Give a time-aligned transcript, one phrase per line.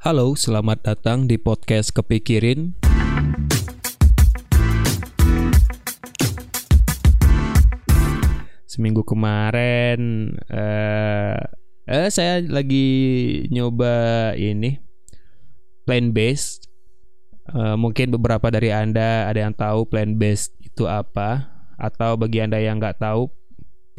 [0.00, 2.72] Halo, selamat datang di podcast Kepikirin.
[8.64, 11.36] Seminggu kemarin eh
[12.08, 12.88] saya lagi
[13.52, 14.80] nyoba ini
[15.84, 16.72] plant based.
[17.52, 22.56] Eh, mungkin beberapa dari anda ada yang tahu plant based itu apa, atau bagi anda
[22.56, 23.28] yang nggak tahu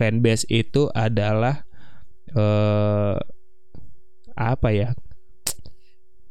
[0.02, 1.62] plant based itu adalah
[2.34, 3.22] eh,
[4.34, 4.98] apa ya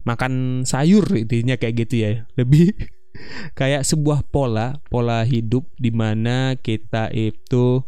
[0.05, 2.11] makan sayur intinya kayak gitu ya.
[2.37, 2.75] Lebih
[3.59, 7.83] kayak sebuah pola pola hidup di mana kita itu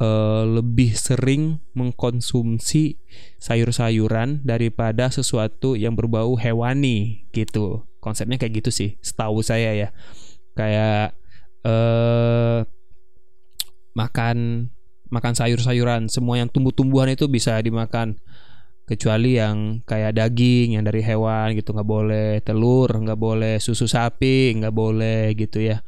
[0.00, 3.00] uh, lebih sering mengkonsumsi
[3.40, 7.84] sayur-sayuran daripada sesuatu yang berbau hewani gitu.
[8.00, 9.88] Konsepnya kayak gitu sih setahu saya ya.
[10.56, 11.16] Kayak
[11.66, 12.64] uh,
[13.96, 14.68] makan
[15.06, 18.18] makan sayur-sayuran semua yang tumbuh-tumbuhan itu bisa dimakan
[18.86, 24.54] kecuali yang kayak daging yang dari hewan gitu nggak boleh telur nggak boleh susu sapi
[24.62, 25.82] nggak boleh gitu ya.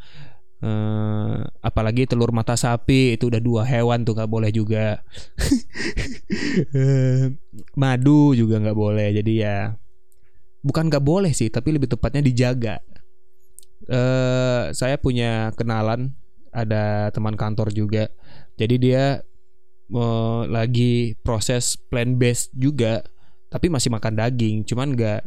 [0.58, 5.06] Uh, apalagi telur mata sapi itu udah dua hewan tuh nggak boleh juga.
[6.74, 7.30] Uh,
[7.80, 9.58] madu juga nggak boleh jadi ya
[10.66, 12.82] bukan nggak boleh sih tapi lebih tepatnya dijaga.
[13.86, 16.18] Uh, saya punya kenalan
[16.50, 18.10] ada teman kantor juga.
[18.58, 19.22] Jadi dia
[19.92, 23.04] uh, lagi proses plant based juga
[23.48, 25.22] tapi masih makan daging cuman nggak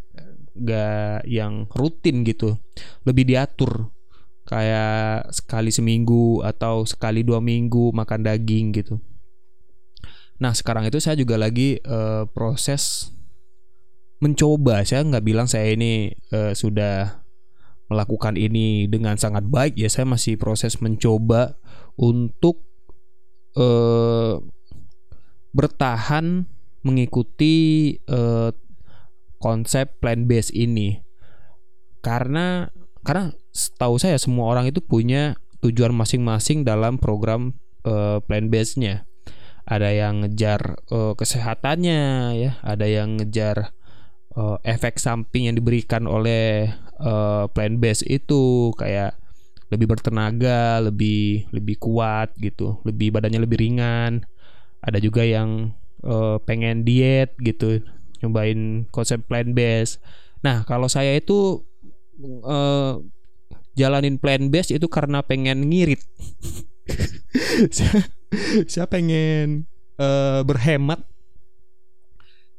[0.52, 2.59] nggak yang rutin gitu.
[3.08, 3.90] Lebih diatur
[4.45, 9.00] kayak sekali seminggu atau sekali dua minggu makan daging gitu.
[10.42, 13.14] Nah sekarang itu saya juga lagi uh, proses
[14.22, 14.84] mencoba.
[14.86, 17.23] Saya nggak bilang saya ini uh, sudah
[17.90, 19.78] melakukan ini dengan sangat baik.
[19.80, 21.58] Ya saya masih proses mencoba
[21.96, 22.70] untuk
[23.55, 24.39] uh,
[25.52, 26.47] bertahan
[26.81, 28.49] mengikuti uh,
[29.41, 31.02] konsep plant based ini.
[32.02, 32.69] Karena
[33.02, 39.06] karena setahu saya semua orang itu punya tujuan masing-masing dalam program uh, plant based-nya.
[39.66, 42.01] Ada yang ngejar uh, kesehatannya
[42.38, 43.73] ya, ada yang ngejar
[44.34, 48.73] uh, efek samping yang diberikan oleh uh, plant based itu.
[48.78, 49.21] Kayak
[49.72, 54.28] lebih bertenaga, lebih lebih kuat gitu, lebih badannya lebih ringan.
[54.84, 55.72] Ada juga yang
[56.04, 57.80] uh, pengen diet gitu,
[58.20, 60.04] nyobain konsep plant based.
[60.44, 61.64] Nah, kalau saya itu
[62.44, 63.00] uh,
[63.80, 66.03] jalanin plant based itu karena pengen ngirit.
[67.76, 68.12] saya,
[68.68, 71.00] saya pengen uh, berhemat.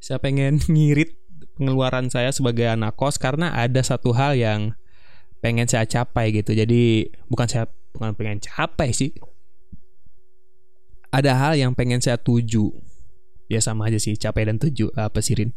[0.01, 1.15] Saya pengen ngirit
[1.61, 4.73] pengeluaran saya sebagai anak kos karena ada satu hal yang
[5.43, 6.55] pengen saya capai gitu.
[6.55, 9.11] Jadi bukan saya bukan pengen capai sih.
[11.13, 12.73] Ada hal yang pengen saya tuju.
[13.51, 15.53] Ya sama aja sih, capai dan tuju apa sih Rin?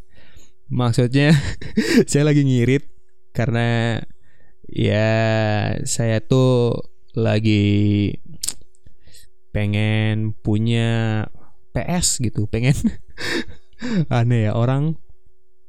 [0.67, 1.31] Maksudnya
[2.09, 2.83] saya lagi ngirit
[3.31, 4.01] karena
[4.67, 5.07] ya
[5.87, 6.75] saya tuh
[7.15, 8.11] lagi
[9.55, 11.23] pengen punya
[11.71, 12.75] PS gitu, pengen
[14.11, 14.99] aneh ya orang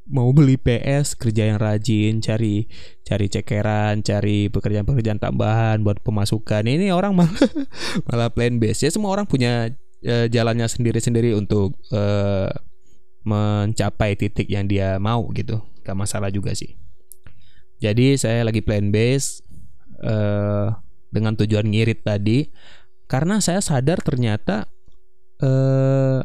[0.07, 2.71] mau beli PS kerja yang rajin cari
[3.03, 6.63] cari cekeran cari pekerjaan-pekerjaan tambahan buat pemasukan.
[6.63, 7.35] Ini orang malah
[8.07, 9.75] malah plan base ya semua orang punya
[10.07, 12.51] uh, jalannya sendiri-sendiri untuk uh,
[13.27, 15.59] mencapai titik yang dia mau gitu.
[15.83, 16.79] Gak masalah juga sih.
[17.83, 19.43] Jadi saya lagi plan base
[20.01, 20.71] uh,
[21.11, 22.49] dengan tujuan ngirit tadi.
[23.07, 24.67] Karena saya sadar ternyata
[25.43, 26.23] uh,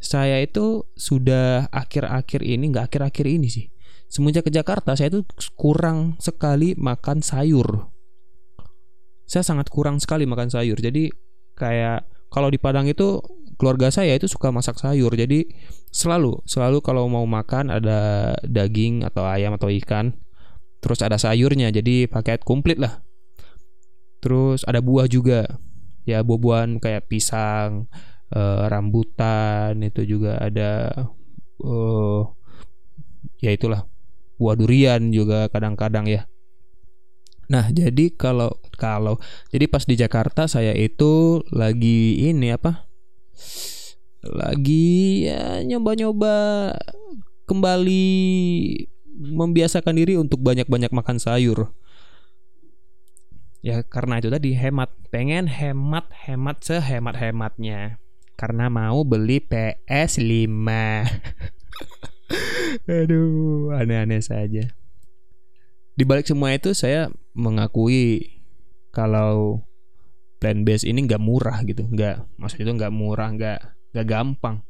[0.00, 3.66] saya itu sudah akhir-akhir ini nggak akhir-akhir ini sih.
[4.10, 5.22] Semenjak ke Jakarta saya itu
[5.54, 7.92] kurang sekali makan sayur.
[9.28, 10.80] Saya sangat kurang sekali makan sayur.
[10.80, 11.12] Jadi
[11.54, 13.22] kayak kalau di Padang itu
[13.54, 15.14] keluarga saya itu suka masak sayur.
[15.14, 15.46] Jadi
[15.94, 20.16] selalu selalu kalau mau makan ada daging atau ayam atau ikan
[20.82, 21.70] terus ada sayurnya.
[21.70, 23.04] Jadi paket komplit lah.
[24.24, 25.46] Terus ada buah juga.
[26.08, 27.86] Ya buah-buahan kayak pisang
[28.34, 30.90] uh, rambutan itu juga ada
[31.62, 32.22] uh,
[33.40, 33.86] ya itulah
[34.40, 36.24] buah durian juga kadang-kadang ya.
[37.50, 39.18] Nah, jadi kalau kalau
[39.50, 42.86] jadi pas di Jakarta saya itu lagi ini apa?
[44.22, 46.34] Lagi ya nyoba-nyoba
[47.48, 48.06] kembali
[49.20, 51.74] membiasakan diri untuk banyak-banyak makan sayur.
[53.60, 58.00] Ya karena itu tadi hemat, pengen hemat-hemat sehemat-hematnya
[58.40, 60.64] karena mau beli PS5.
[62.88, 64.72] Aduh, aneh-aneh saja.
[65.92, 68.40] Di balik semua itu saya mengakui
[68.96, 69.60] kalau
[70.40, 73.60] plan base ini nggak murah gitu, nggak maksud itu nggak murah, nggak
[73.92, 74.64] nggak gampang.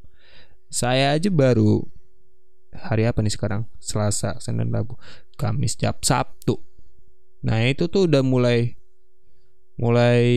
[0.67, 1.87] Saya aja baru
[2.75, 4.95] hari apa nih sekarang Selasa Senin Rabu
[5.35, 6.63] Kamis Jab Sabtu
[7.41, 8.77] nah itu tuh udah mulai
[9.81, 10.29] mulai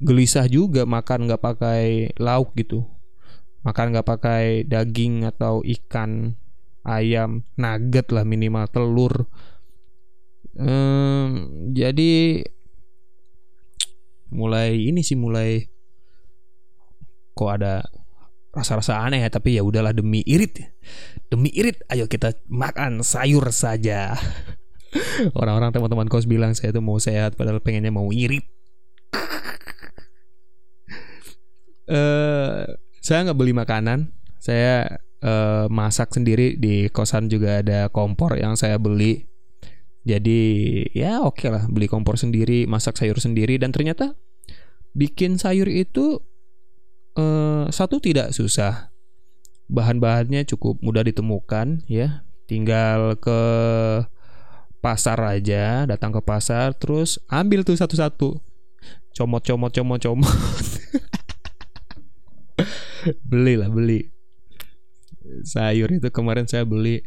[0.00, 2.88] gelisah juga makan nggak pakai lauk gitu.
[3.60, 6.32] Makan nggak pakai daging atau ikan
[6.82, 9.28] ayam nugget lah minimal telur.
[10.56, 12.42] Ehm, jadi
[14.32, 15.68] mulai ini sih mulai
[17.36, 17.84] kok ada
[18.50, 20.64] rasa-rasa aneh ya tapi ya udahlah demi irit.
[21.28, 24.16] Demi irit ayo kita makan sayur saja.
[25.38, 28.48] Orang-orang teman-teman kos bilang saya tuh mau sehat padahal pengennya mau irit
[29.14, 29.20] eh
[31.90, 32.70] uh,
[33.02, 38.78] saya nggak beli makanan saya uh, masak sendiri di kosan juga ada kompor yang saya
[38.80, 39.28] beli
[40.06, 40.40] jadi
[40.96, 44.16] ya oke okay lah beli kompor sendiri masak sayur sendiri dan ternyata
[44.94, 46.22] bikin sayur itu
[47.14, 48.90] uh, satu tidak susah.
[49.70, 52.26] Bahan-bahannya cukup mudah ditemukan ya.
[52.50, 53.40] Tinggal ke
[54.82, 58.42] pasar aja, datang ke pasar terus ambil tuh satu-satu.
[59.14, 60.26] Comot comot comot comot.
[63.30, 64.06] beli lah, beli.
[65.46, 67.00] Sayur itu kemarin saya beli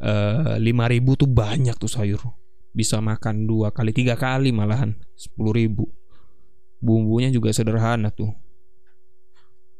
[0.00, 2.20] eh, lima ribu tuh banyak tuh sayur
[2.72, 5.92] bisa makan dua kali tiga kali malahan sepuluh ribu
[6.80, 8.32] bumbunya juga sederhana tuh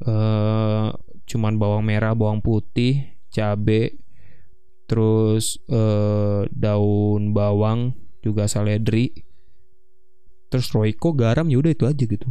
[0.06, 0.90] uh,
[1.26, 3.98] cuman bawang merah, bawang putih, cabe,
[4.90, 9.24] terus uh, daun bawang juga saledri,
[10.50, 12.28] terus roiko, garam ya udah itu aja gitu.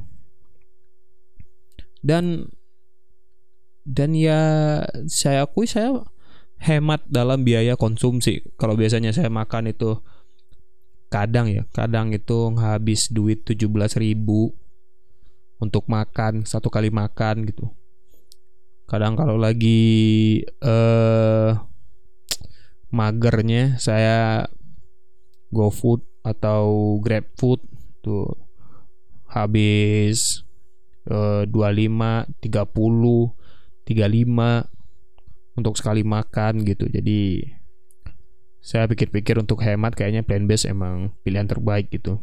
[2.01, 2.49] Dan
[3.87, 4.39] dan ya
[5.09, 6.05] saya akui saya
[6.61, 8.45] hemat dalam biaya konsumsi.
[8.55, 10.01] Kalau biasanya saya makan itu
[11.09, 13.67] kadang ya, kadang itu habis duit 17
[13.99, 14.53] ribu
[15.61, 17.69] untuk makan satu kali makan gitu
[18.91, 21.55] kadang kalau lagi uh,
[22.91, 24.51] magernya saya
[25.47, 27.63] go food atau grab food
[28.03, 28.35] tuh
[29.31, 30.43] habis
[31.07, 33.40] uh, 25 30
[33.91, 37.43] 35 untuk sekali makan gitu jadi
[38.61, 42.21] saya pikir-pikir untuk hemat kayaknya plan base emang pilihan terbaik gitu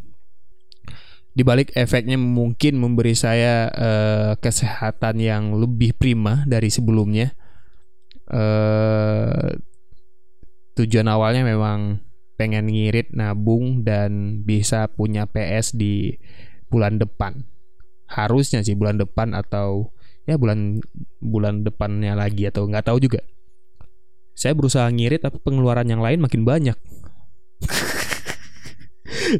[1.38, 7.30] di balik efeknya mungkin memberi saya uh, kesehatan yang lebih prima dari sebelumnya.
[8.26, 9.54] Uh,
[10.74, 12.02] tujuan awalnya memang
[12.34, 16.18] pengen ngirit, nabung dan bisa punya PS di
[16.74, 17.46] bulan depan.
[18.10, 19.94] Harusnya sih bulan depan atau
[20.28, 20.84] ya bulan
[21.24, 23.24] bulan depannya lagi atau nggak tahu juga.
[24.36, 26.76] Saya berusaha ngirit tapi pengeluaran yang lain makin banyak.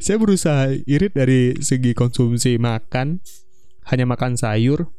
[0.05, 3.21] saya berusaha irit dari segi konsumsi makan
[3.89, 4.93] hanya makan sayur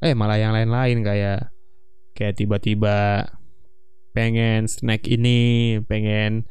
[0.00, 1.52] eh malah yang lain-lain kayak
[2.16, 3.28] kayak tiba-tiba
[4.14, 6.46] pengen snack ini pengen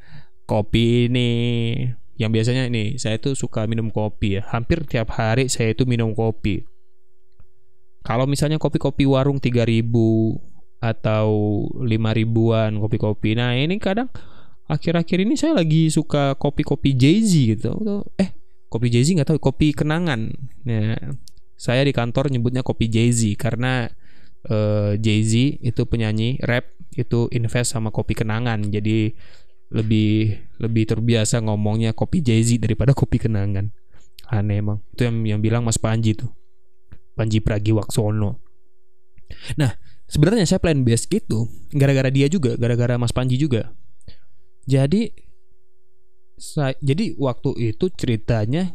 [0.45, 1.31] kopi ini
[2.19, 6.13] yang biasanya ini saya tuh suka minum kopi ya hampir tiap hari saya itu minum
[6.13, 6.65] kopi
[8.03, 9.81] kalau misalnya kopi-kopi warung 3000
[10.83, 11.27] atau
[11.79, 14.11] 5 ribuan kopi-kopi nah ini kadang
[14.67, 17.71] akhir-akhir ini saya lagi suka kopi-kopi Jay-Z gitu.
[18.17, 18.29] Eh,
[18.71, 20.31] kopi Jay-Z nggak tahu, kopi kenangan.
[20.63, 20.97] Ya,
[21.59, 23.91] saya di kantor nyebutnya kopi Jay-Z karena
[24.47, 28.63] uh, Jay-Z itu penyanyi rap itu invest sama kopi kenangan.
[28.71, 29.13] Jadi
[29.73, 33.73] lebih lebih terbiasa ngomongnya kopi Jay-Z daripada kopi kenangan.
[34.31, 34.79] Aneh emang.
[34.95, 36.31] Itu yang yang bilang Mas Panji tuh.
[37.13, 38.41] Panji Pragiwaksono.
[39.57, 39.71] Nah,
[40.09, 43.73] sebenarnya saya plan base gitu gara-gara dia juga, gara-gara Mas Panji juga.
[44.65, 45.13] Jadi
[46.37, 48.73] saya, jadi waktu itu ceritanya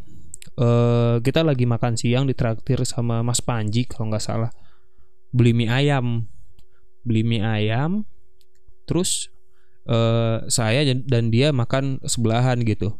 [0.58, 4.50] uh, kita lagi makan siang di traktir sama Mas Panji kalau nggak salah.
[5.34, 6.26] Beli mie ayam.
[7.04, 8.04] Beli mie ayam
[8.88, 9.28] terus
[9.84, 12.96] uh, saya dan dia makan sebelahan gitu.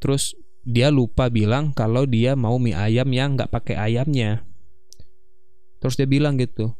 [0.00, 4.44] Terus dia lupa bilang kalau dia mau mie ayam yang nggak pakai ayamnya.
[5.80, 6.76] Terus dia bilang gitu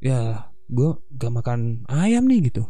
[0.00, 2.66] ya gue gak makan ayam nih gitu.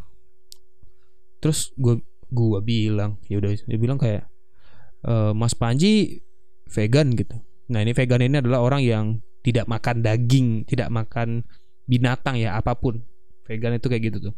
[1.40, 4.28] Terus gue gue bilang ya udah dia bilang kayak
[5.06, 6.20] e, Mas Panji
[6.68, 7.38] vegan gitu.
[7.72, 9.06] Nah ini vegan ini adalah orang yang
[9.40, 11.48] tidak makan daging tidak makan
[11.88, 13.00] binatang ya apa pun.
[13.48, 14.34] Vegan itu kayak gitu tuh.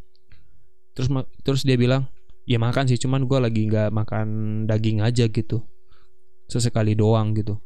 [0.94, 1.08] Terus
[1.42, 2.06] terus dia bilang
[2.46, 4.26] ya makan sih cuman gue lagi nggak makan
[4.66, 5.62] daging aja gitu
[6.52, 7.56] sesekali doang gitu.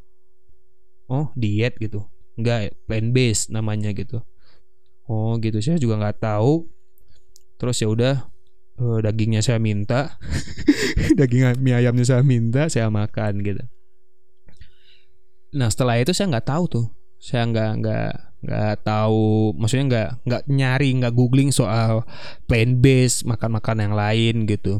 [1.11, 2.07] Oh diet gitu.
[2.39, 4.23] Nggak plant based namanya gitu.
[5.11, 5.59] Oh gitu.
[5.59, 6.67] Saya juga nggak tahu.
[7.59, 8.15] Terus ya udah
[8.79, 10.15] uh, dagingnya saya minta.
[11.19, 13.63] Daging mie ayamnya saya minta saya makan gitu.
[15.57, 16.85] Nah setelah itu saya nggak tahu tuh.
[17.19, 18.11] Saya nggak nggak
[18.47, 19.57] nggak tahu.
[19.59, 22.07] Maksudnya nggak nggak nyari nggak googling soal
[22.45, 24.79] plant based makan-makan yang lain gitu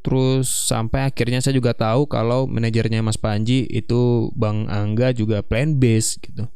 [0.00, 5.76] terus sampai akhirnya saya juga tahu kalau manajernya Mas Panji itu Bang Angga juga plant
[5.76, 6.48] based gitu.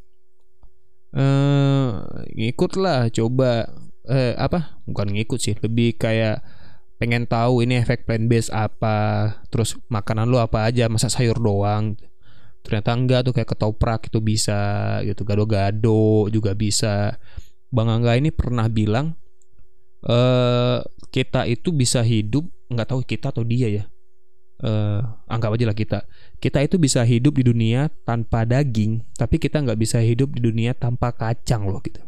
[1.13, 1.89] Eh
[2.37, 3.69] ngikut lah coba.
[4.09, 4.81] Eh apa?
[4.89, 6.41] Bukan ngikut sih lebih kayak
[6.97, 11.97] pengen tahu ini efek plant based apa terus makanan lu apa aja masa sayur doang.
[12.65, 14.61] Ternyata enggak tuh kayak ketoprak itu bisa
[15.05, 15.25] gitu.
[15.25, 17.17] Gado-gado juga bisa.
[17.69, 19.17] Bang Angga ini pernah bilang
[20.09, 20.81] eh
[21.13, 23.85] kita itu bisa hidup nggak tahu kita atau dia ya.
[24.59, 25.99] Eh anggap aja lah kita.
[26.39, 30.75] Kita itu bisa hidup di dunia tanpa daging tapi kita nggak bisa hidup di dunia
[30.77, 32.01] tanpa kacang loh gitu.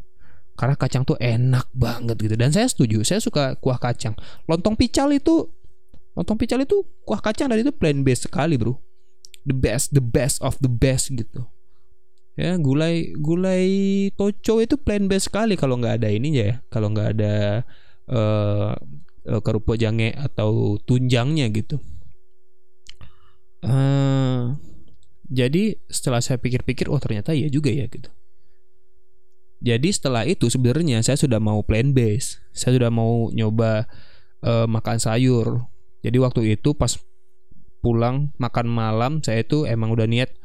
[0.54, 2.34] Karena kacang tuh enak banget gitu.
[2.36, 4.12] Dan saya setuju saya suka kuah kacang.
[4.44, 5.48] Lontong pical itu
[6.12, 8.76] lontong pical itu kuah kacang dan itu plant based sekali bro.
[9.48, 11.48] The best the best of the best gitu.
[12.38, 13.66] Ya gulai gulai
[14.16, 16.56] toco itu plain best sekali kalau nggak ada ininya ya.
[16.72, 17.34] Kalau nggak ada
[18.08, 18.72] uh,
[19.38, 21.78] kerupuk jange atau tunjangnya gitu?
[23.62, 24.58] Uh,
[25.30, 28.10] jadi setelah saya pikir-pikir oh ternyata iya juga ya gitu.
[29.60, 32.42] Jadi setelah itu sebenarnya saya sudah mau plain base.
[32.50, 33.86] Saya sudah mau nyoba
[34.42, 35.68] uh, makan sayur.
[36.00, 36.96] Jadi waktu itu pas
[37.84, 40.36] pulang makan malam saya itu emang udah niat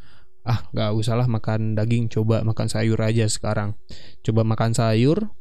[0.46, 3.74] ah nggak usah lah makan daging coba makan sayur aja sekarang.
[4.22, 5.32] Coba makan sayur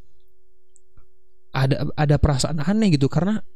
[1.54, 3.46] ada ada perasaan aneh gitu karena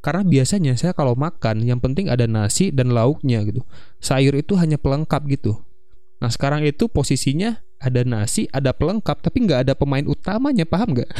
[0.00, 3.60] karena biasanya saya kalau makan yang penting ada nasi dan lauknya gitu
[4.00, 5.60] sayur itu hanya pelengkap gitu
[6.16, 11.10] nah sekarang itu posisinya ada nasi ada pelengkap tapi nggak ada pemain utamanya paham nggak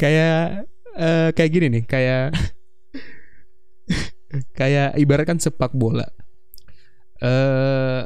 [0.00, 0.64] kayak
[0.96, 2.32] uh, kayak gini nih kayak
[4.56, 6.08] kayak ibaratkan sepak bola.
[7.20, 8.02] Eh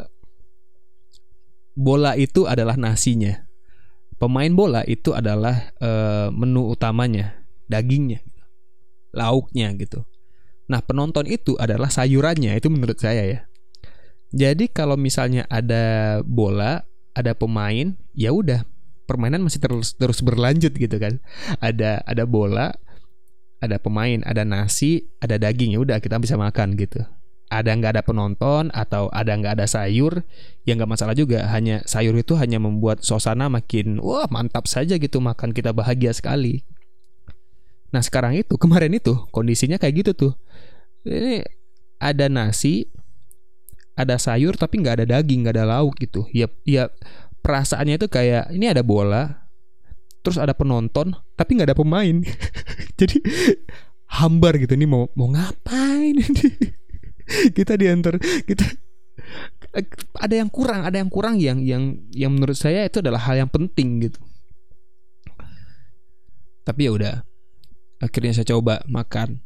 [1.77, 3.46] bola itu adalah nasinya.
[4.17, 7.37] Pemain bola itu adalah uh, menu utamanya,
[7.69, 8.25] dagingnya,
[9.13, 10.09] lauknya gitu.
[10.67, 13.41] Nah, penonton itu adalah sayurannya, itu menurut saya ya.
[14.33, 16.83] Jadi kalau misalnya ada bola,
[17.13, 18.65] ada pemain, ya udah
[19.07, 21.23] permainan masih terus terus berlanjut gitu kan.
[21.63, 22.75] Ada ada bola,
[23.63, 27.05] ada pemain, ada nasi, ada daging ya udah kita bisa makan gitu.
[27.47, 30.27] Ada nggak ada penonton atau ada nggak ada sayur,
[30.67, 31.47] ya nggak masalah juga.
[31.47, 36.67] Hanya sayur itu hanya membuat suasana makin wah mantap saja gitu makan kita bahagia sekali.
[37.95, 40.33] Nah sekarang itu kemarin itu kondisinya kayak gitu tuh.
[41.07, 41.47] Ini
[42.03, 42.91] ada nasi,
[43.95, 46.27] ada sayur tapi nggak ada daging, nggak ada lauk gitu.
[46.35, 46.91] Ya ya
[47.47, 49.47] perasaannya itu kayak ini ada bola,
[50.27, 52.19] terus ada penonton tapi nggak ada pemain
[52.99, 53.23] jadi
[54.11, 56.19] hambar gitu nih mau mau ngapain
[57.57, 58.65] kita diantar kita
[60.17, 63.51] ada yang kurang ada yang kurang yang yang yang menurut saya itu adalah hal yang
[63.53, 64.21] penting gitu.
[66.65, 67.15] Tapi ya udah
[68.01, 69.45] akhirnya saya coba makan.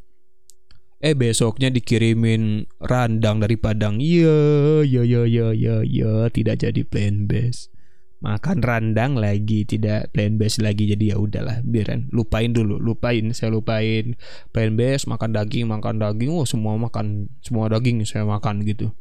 [1.01, 3.99] Eh besoknya dikirimin randang dari Padang.
[3.99, 7.73] Iya iya iya iya iya ya, tidak jadi plan base
[8.21, 10.93] makan randang lagi tidak plan base lagi.
[10.93, 13.33] Jadi ya udahlah biaran lupain dulu lupain.
[13.33, 14.15] Saya lupain
[14.53, 16.31] plan base makan daging makan daging.
[16.33, 18.93] Oh semua makan semua daging saya makan gitu.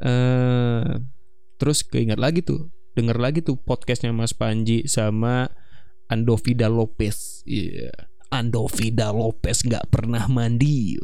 [0.00, 1.00] Eh
[1.60, 5.52] terus keingat lagi tuh denger lagi tuh podcastnya Mas Panji sama
[6.08, 7.44] Andovida Lopez.
[7.44, 7.96] Iya yeah.
[8.34, 10.98] Andovida Lopez nggak pernah mandi.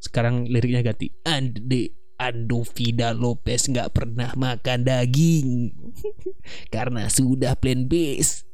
[0.00, 1.12] Sekarang liriknya ganti.
[1.28, 5.72] Ande Ando Vida Lopez nggak pernah makan daging
[6.74, 8.44] karena sudah plan base.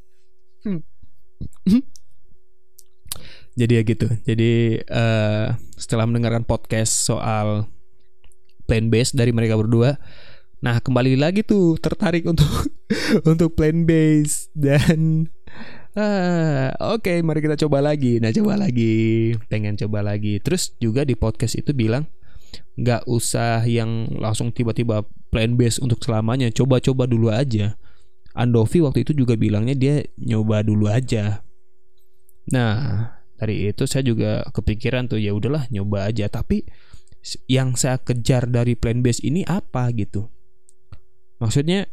[0.63, 0.79] Hmm.
[3.59, 4.07] Jadi ya gitu.
[4.23, 7.67] Jadi uh, setelah mendengarkan podcast soal
[8.69, 9.97] plan base dari mereka berdua,
[10.61, 12.47] nah kembali lagi tuh tertarik untuk
[13.31, 15.25] untuk plan base dan
[15.97, 18.21] uh, oke okay, mari kita coba lagi.
[18.21, 20.37] Nah coba lagi, pengen coba lagi.
[20.37, 22.05] Terus juga di podcast itu bilang
[22.77, 26.53] nggak usah yang langsung tiba-tiba plan base untuk selamanya.
[26.53, 27.75] Coba-coba dulu aja.
[28.37, 31.41] Andovi waktu itu juga bilangnya dia nyoba dulu aja.
[32.53, 36.29] Nah dari itu saya juga kepikiran tuh ya udahlah nyoba aja.
[36.29, 36.65] Tapi
[37.49, 40.29] yang saya kejar dari plan base ini apa gitu?
[41.41, 41.89] Maksudnya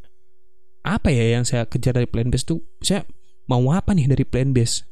[0.84, 2.60] apa ya yang saya kejar dari plan base tuh?
[2.84, 3.08] Saya
[3.48, 4.84] mau apa nih dari plan base?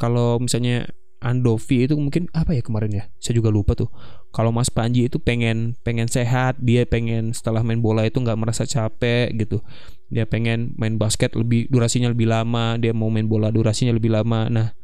[0.00, 0.88] Kalau misalnya
[1.24, 3.04] Andovi itu mungkin apa ya kemarin ya?
[3.16, 3.88] Saya juga lupa tuh.
[4.28, 8.68] Kalau Mas Panji itu pengen pengen sehat dia pengen setelah main bola itu nggak merasa
[8.68, 9.64] capek gitu.
[10.12, 14.52] Dia pengen main basket lebih durasinya lebih lama dia mau main bola durasinya lebih lama.
[14.52, 14.76] Nah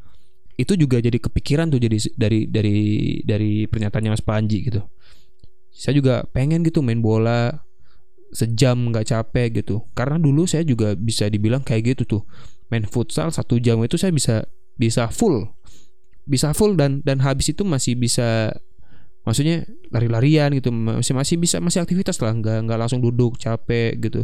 [0.57, 2.79] itu juga jadi kepikiran tuh jadi dari dari
[3.21, 4.81] dari pernyataannya Mas Panji gitu.
[5.69, 7.63] Saya juga pengen gitu main bola
[8.33, 9.85] sejam nggak capek gitu.
[9.93, 12.23] Karena dulu saya juga bisa dibilang kayak gitu tuh.
[12.73, 15.45] Main futsal satu jam itu saya bisa bisa full
[16.31, 18.55] bisa full dan dan habis itu masih bisa
[19.27, 24.23] maksudnya lari-larian gitu masih masih bisa masih aktivitas lah nggak nggak langsung duduk capek gitu.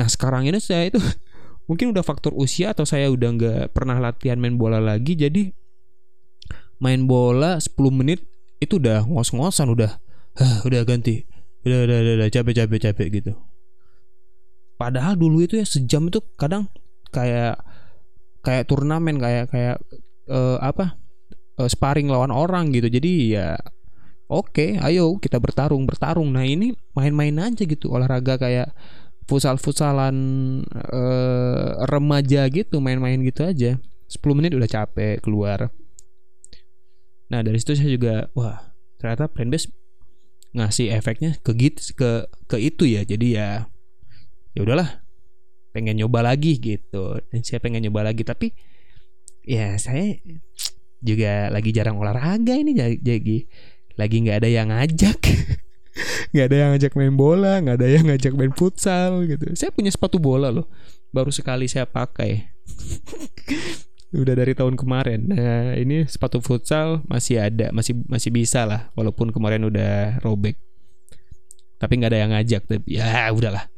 [0.00, 0.96] Nah sekarang ini saya itu
[1.68, 5.52] mungkin udah faktor usia atau saya udah nggak pernah latihan main bola lagi jadi
[6.80, 8.24] main bola 10 menit
[8.58, 10.00] itu udah ngos-ngosan udah
[10.40, 11.28] Hah, udah ganti
[11.68, 13.32] udah udah udah, udah capek capek capek gitu.
[14.80, 16.72] Padahal dulu itu ya sejam itu kadang
[17.12, 17.60] kayak
[18.40, 19.76] kayak turnamen kayak kayak
[20.32, 20.99] uh, apa
[21.60, 22.88] uh, sparring lawan orang gitu.
[22.88, 23.60] Jadi ya
[24.32, 26.32] oke okay, ayo kita bertarung bertarung.
[26.32, 28.72] Nah ini main-main aja gitu olahraga kayak
[29.28, 30.16] futsal-futsalan
[30.72, 33.76] uh, remaja gitu main-main gitu aja.
[34.10, 35.70] 10 menit udah capek keluar.
[37.30, 39.70] Nah dari situ saya juga wah ternyata plan base
[40.50, 42.10] ngasih efeknya ke gitu ke
[42.50, 43.06] ke itu ya.
[43.06, 43.70] Jadi ya
[44.50, 45.06] ya udahlah
[45.70, 47.22] pengen nyoba lagi gitu.
[47.30, 48.50] Dan saya pengen nyoba lagi tapi
[49.46, 50.18] ya saya
[51.00, 53.36] juga lagi jarang olahraga ini jadi
[53.96, 55.18] lagi nggak ada yang ngajak
[56.32, 59.90] nggak ada yang ngajak main bola nggak ada yang ngajak main futsal gitu saya punya
[59.92, 60.68] sepatu bola loh
[61.10, 62.46] baru sekali saya pakai
[64.10, 65.30] udah dari tahun kemarin.
[65.30, 70.58] Nah, ini sepatu futsal masih ada, masih masih bisa lah walaupun kemarin udah robek.
[71.78, 73.70] Tapi nggak ada yang ngajak, tapi ya udahlah.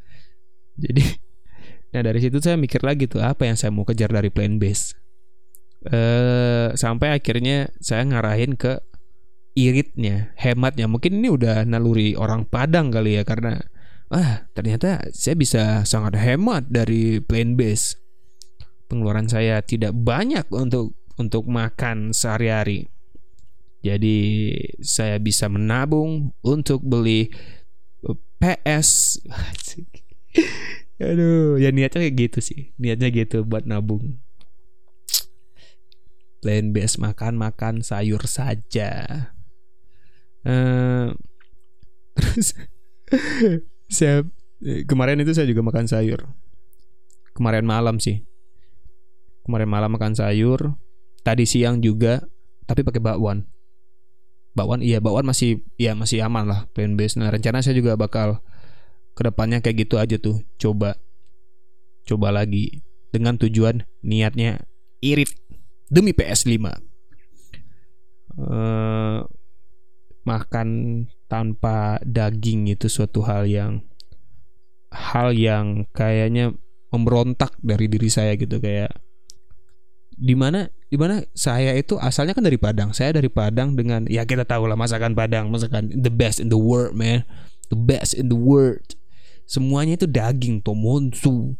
[0.80, 1.04] Jadi
[1.92, 4.96] nah dari situ saya mikir lagi tuh apa yang saya mau kejar dari plan base.
[5.88, 8.78] Eh sampai akhirnya saya ngarahin ke
[9.58, 10.86] iritnya, hematnya.
[10.86, 13.58] Mungkin ini udah naluri orang Padang kali ya karena
[14.12, 18.02] ah ternyata saya bisa sangat hemat dari plan base
[18.92, 22.92] pengeluaran saya tidak banyak untuk untuk makan sehari-hari.
[23.80, 24.52] Jadi
[24.84, 27.32] saya bisa menabung untuk beli
[28.36, 29.18] PS.
[31.02, 32.60] Aduh, ya niatnya kayak gitu sih.
[32.78, 34.22] Niatnya gitu buat nabung.
[36.42, 39.30] Plan base makan-makan sayur saja.
[40.42, 41.14] Uh,
[42.18, 42.58] terus
[43.86, 44.26] saya
[44.90, 46.26] kemarin itu saya juga makan sayur.
[47.30, 48.26] Kemarin malam sih.
[49.46, 50.74] Kemarin malam makan sayur.
[51.22, 52.26] Tadi siang juga
[52.66, 53.46] tapi pakai bakwan.
[54.58, 58.42] Bakwan iya bakwan masih ya masih aman lah plan base nah rencana saya juga bakal
[59.14, 60.42] ke depannya kayak gitu aja tuh.
[60.58, 60.98] Coba
[62.02, 62.82] coba lagi
[63.14, 64.66] dengan tujuan niatnya
[65.04, 65.41] irit
[65.92, 66.72] demi PS5 uh,
[68.40, 69.18] eh,
[70.24, 70.68] makan
[71.28, 73.84] tanpa daging itu suatu hal yang
[74.92, 76.56] hal yang kayaknya
[76.92, 78.92] memberontak dari diri saya gitu kayak
[80.12, 82.92] di mana di mana saya itu asalnya kan dari Padang.
[82.92, 86.60] Saya dari Padang dengan ya kita tahu lah masakan Padang, masakan the best in the
[86.60, 87.24] world, man.
[87.72, 88.84] The best in the world.
[89.48, 91.56] Semuanya itu daging, tomonsu.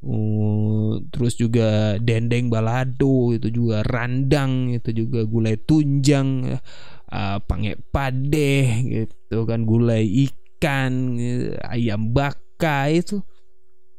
[0.00, 6.56] Uh, terus juga dendeng balado itu juga randang itu juga gulai tunjang
[7.12, 11.20] uh, pange pade gitu kan gulai ikan
[11.68, 13.20] ayam baka itu.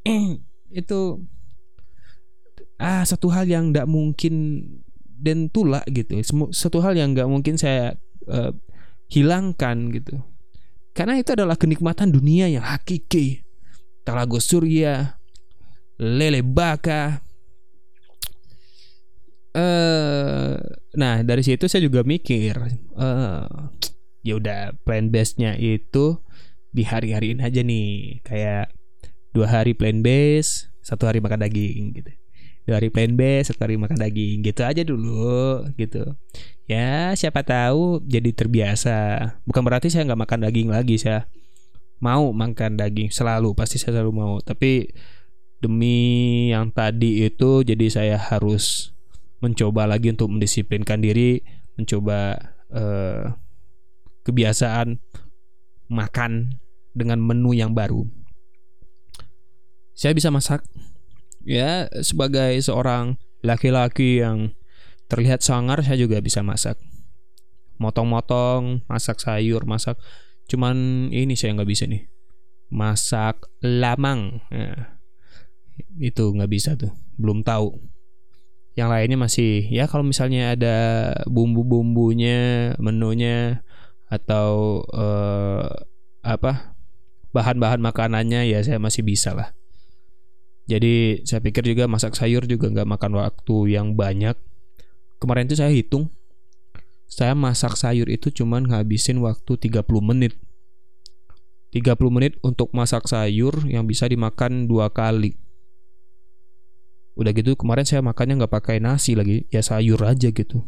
[0.02, 0.42] Eh,
[0.74, 1.22] itu
[2.82, 4.66] ah satu hal yang tidak mungkin
[5.22, 6.18] dan tula gitu.
[6.50, 7.94] Satu hal yang nggak mungkin saya
[8.26, 8.50] uh,
[9.06, 10.18] hilangkan gitu.
[10.98, 13.46] Karena itu adalah kenikmatan dunia yang hakiki.
[14.02, 15.21] Talago surya
[16.02, 17.22] lele baka.
[19.52, 20.56] Uh,
[20.96, 22.56] nah dari situ saya juga mikir
[22.96, 23.46] uh,
[24.24, 26.18] ya udah plan base nya itu
[26.74, 28.26] di hari-hariin aja nih.
[28.26, 28.74] Kayak
[29.30, 32.12] dua hari plan base satu hari makan daging gitu.
[32.62, 36.14] Dari plan B sekali makan daging gitu aja dulu gitu.
[36.70, 39.20] Ya siapa tahu jadi terbiasa.
[39.44, 41.28] Bukan berarti saya nggak makan daging lagi saya
[42.02, 44.34] mau makan daging selalu pasti saya selalu mau.
[44.40, 44.88] Tapi
[45.62, 48.92] demi yang tadi itu jadi saya harus
[49.42, 51.42] mencoba lagi untuk mendisiplinkan diri
[51.78, 52.38] mencoba
[52.74, 53.34] uh,
[54.26, 55.02] kebiasaan
[55.90, 56.62] makan
[56.94, 58.06] dengan menu yang baru.
[59.94, 60.66] Saya bisa masak
[61.46, 64.54] ya sebagai seorang laki-laki yang
[65.10, 66.78] terlihat sangar saya juga bisa masak.
[67.82, 69.98] Motong-motong masak sayur masak
[70.50, 72.10] cuman ini saya nggak bisa nih.
[72.72, 75.01] Masak lamang ya,
[76.00, 77.76] itu nggak bisa tuh belum tahu
[78.80, 80.78] yang lainnya masih ya kalau misalnya ada
[81.28, 83.66] bumbu-bumbunya menunya
[84.08, 85.68] atau uh,
[86.24, 86.76] apa
[87.36, 89.52] bahan-bahan makanannya ya saya masih bisa lah
[90.72, 94.40] jadi saya pikir juga masak sayur juga nggak makan waktu yang banyak.
[95.20, 96.08] Kemarin itu saya hitung,
[97.12, 100.40] saya masak sayur itu cuman ngabisin waktu 30 menit.
[101.76, 105.36] 30 menit untuk masak sayur yang bisa dimakan dua kali.
[107.22, 110.66] Udah gitu kemarin saya makannya nggak pakai nasi lagi, ya sayur aja gitu.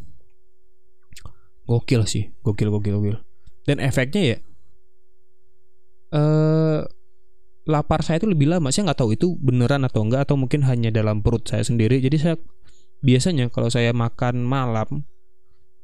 [1.65, 3.17] Gokil sih, gokil gokil gokil.
[3.65, 4.37] Dan efeknya ya
[6.13, 6.85] eh
[7.65, 8.69] lapar saya itu lebih lama.
[8.69, 11.97] Saya nggak tahu itu beneran atau enggak atau mungkin hanya dalam perut saya sendiri.
[11.97, 12.35] Jadi saya
[13.01, 15.09] biasanya kalau saya makan malam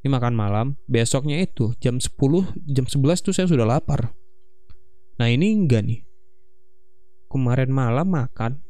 [0.00, 2.16] ini makan malam, besoknya itu jam 10,
[2.72, 4.16] jam 11 tuh saya sudah lapar.
[5.20, 6.00] Nah, ini enggak nih.
[7.28, 8.64] Kemarin malam makan.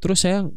[0.00, 0.48] Terus saya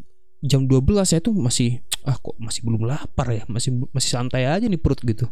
[0.44, 4.66] jam 12 saya tuh masih ah kok masih belum lapar ya, masih masih santai aja
[4.66, 5.28] nih perut gitu.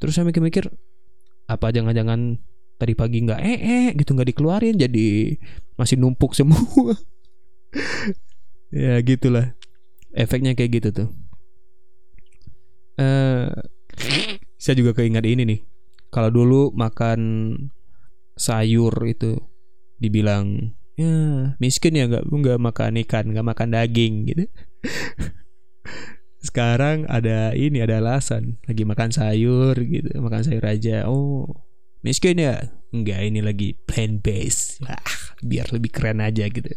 [0.00, 0.68] Terus saya mikir-mikir
[1.50, 2.38] apa jangan-jangan
[2.80, 5.36] tadi pagi nggak eh eh gitu nggak dikeluarin jadi
[5.76, 6.60] masih numpuk semua.
[8.74, 9.56] ya gitulah.
[10.10, 11.08] Efeknya kayak gitu tuh
[13.00, 13.48] uh,
[14.60, 15.60] saya juga keingat ini nih.
[16.12, 17.20] Kalau dulu makan
[18.36, 19.38] sayur itu
[20.00, 21.16] dibilang ya
[21.56, 24.44] miskin ya nggak nggak makan ikan nggak makan daging gitu.
[26.40, 28.56] Sekarang ada ini ada alasan.
[28.64, 30.08] Lagi makan sayur gitu.
[30.20, 31.04] Makan sayur aja.
[31.08, 31.68] Oh
[32.00, 32.72] miskin ya?
[32.90, 34.80] Enggak ini lagi plant based.
[34.82, 34.98] Wah,
[35.44, 36.72] biar lebih keren aja gitu.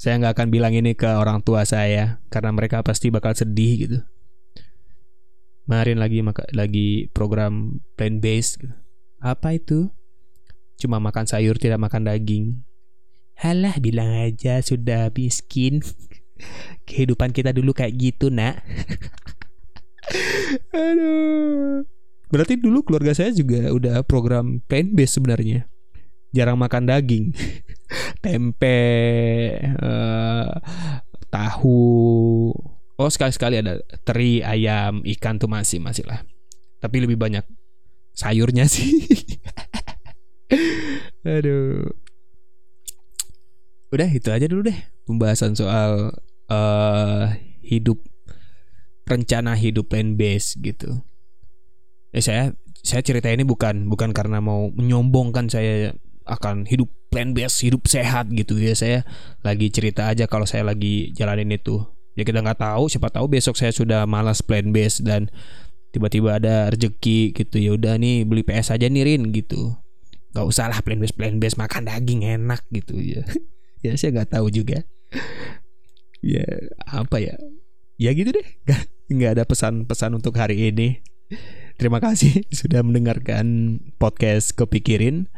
[0.00, 3.98] Saya nggak akan bilang ini ke orang tua saya karena mereka pasti bakal sedih gitu.
[5.68, 8.74] Kemarin lagi maka lagi program plant based gitu.
[9.20, 9.92] apa itu?
[10.80, 12.64] Cuma makan sayur tidak makan daging
[13.40, 15.80] halah bilang aja sudah miskin.
[16.84, 18.60] Kehidupan kita dulu kayak gitu nak.
[20.76, 21.84] Aduh.
[22.30, 25.66] Berarti dulu keluarga saya juga udah program plant based sebenarnya.
[26.30, 27.32] Jarang makan daging.
[28.24, 28.78] Tempe
[29.80, 30.52] uh,
[31.32, 32.52] tahu.
[33.00, 36.20] Oh sekali-sekali ada teri ayam ikan tuh masih masih lah.
[36.80, 37.44] Tapi lebih banyak
[38.12, 38.92] sayurnya sih.
[41.24, 41.88] Aduh
[43.90, 46.14] udah itu aja dulu deh pembahasan soal
[46.46, 47.24] uh,
[47.66, 47.98] hidup
[49.10, 51.02] rencana hidup plan base gitu.
[52.14, 52.54] Eh saya
[52.86, 55.94] saya cerita ini bukan bukan karena mau menyombongkan saya
[56.30, 58.78] akan hidup plan base hidup sehat gitu ya.
[58.78, 59.02] Saya
[59.42, 61.82] lagi cerita aja kalau saya lagi jalanin itu.
[62.14, 65.26] Ya kita nggak tahu siapa tahu besok saya sudah malas plan base dan
[65.90, 67.58] tiba-tiba ada rezeki gitu.
[67.58, 69.74] Ya udah nih beli PS aja nih Rin gitu.
[70.30, 73.26] Nggak usah lah plan base plan base makan daging enak gitu ya
[73.80, 74.84] ya saya nggak tahu juga.
[76.20, 76.44] Ya
[76.84, 77.36] apa ya?
[77.96, 78.46] Ya gitu deh.
[79.08, 81.00] Nggak ada pesan-pesan untuk hari ini.
[81.80, 85.32] Terima kasih sudah mendengarkan podcast kepikirin.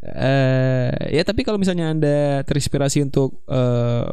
[0.00, 4.08] Uh, ya tapi kalau misalnya anda terinspirasi untuk uh,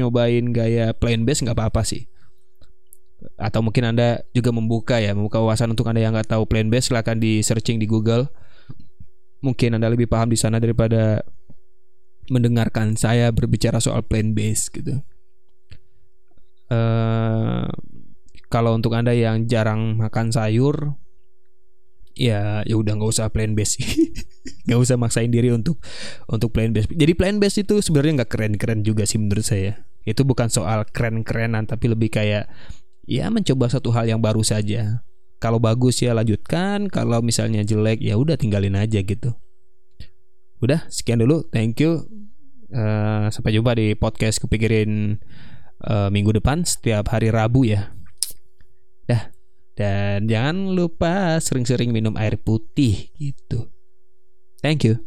[0.00, 2.04] nyobain gaya plain base nggak apa-apa sih.
[3.40, 6.92] Atau mungkin anda juga membuka ya membuka wawasan untuk anda yang nggak tahu plain base
[6.92, 8.28] silahkan di searching di Google.
[9.40, 11.22] Mungkin anda lebih paham di sana daripada
[12.28, 15.00] mendengarkan saya berbicara soal plain base gitu.
[16.68, 17.64] Uh,
[18.52, 20.96] kalau untuk anda yang jarang makan sayur
[22.12, 23.78] ya ya udah nggak usah plan base.
[24.68, 25.80] Nggak usah maksain diri untuk
[26.28, 26.88] untuk plan base.
[26.92, 29.84] Jadi plan base itu sebenarnya nggak keren keren juga sih menurut saya.
[30.04, 32.48] Itu bukan soal keren kerenan tapi lebih kayak
[33.08, 35.04] ya mencoba satu hal yang baru saja.
[35.40, 39.38] Kalau bagus ya lanjutkan kalau misalnya jelek ya udah tinggalin aja gitu
[40.58, 42.02] udah sekian dulu thank you
[42.74, 45.22] uh, sampai jumpa di podcast kepikirin
[45.86, 47.94] uh, minggu depan setiap hari Rabu ya
[49.08, 49.38] dah
[49.78, 53.70] dan jangan lupa sering-sering minum air putih gitu.
[54.58, 55.06] Thank you.